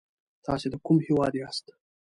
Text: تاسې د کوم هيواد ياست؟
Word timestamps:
تاسې 0.45 0.67
د 0.71 0.75
کوم 0.85 0.97
هيواد 1.07 1.33
ياست؟ 1.41 1.65